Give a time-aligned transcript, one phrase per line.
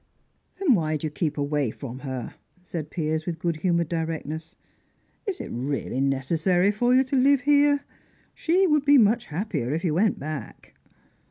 [0.57, 4.55] "Then why do you keep away from her?" said Piers, with good humoured directness.
[5.27, 7.81] "Is it really necessary for you to live here?
[8.33, 10.73] She would be much happier if you went back."